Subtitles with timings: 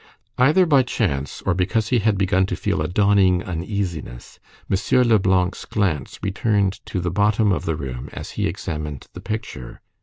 [0.39, 5.07] Either by chance, or because he had begun to feel a dawning uneasiness, M.
[5.07, 9.79] Leblanc's glance returned to the bottom of the room as he examined the picture.